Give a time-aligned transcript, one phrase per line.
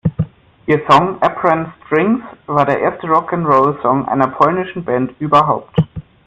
[0.65, 5.77] Ihr Song "Apron Strings" war der erste Rock-'n'-Roll-Song einer polnischen Band überhaupt.